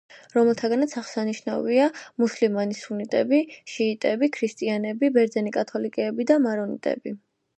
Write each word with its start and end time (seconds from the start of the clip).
რომელთაგანაც 0.35 0.93
აღსანიშნავია: 1.01 1.83
მუსლიმანი 2.23 2.77
სუნიტები, 2.79 3.41
შიიტები, 3.73 4.31
ქრისტიანები, 4.39 5.13
ბერძენი 5.19 5.55
კათოლიკეები 5.61 6.29
და 6.33 6.39
მარონიტები. 6.47 7.17